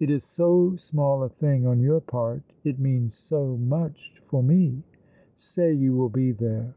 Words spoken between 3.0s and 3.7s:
so